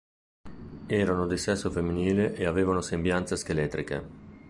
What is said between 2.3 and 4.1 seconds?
e avevano sembianze scheletriche.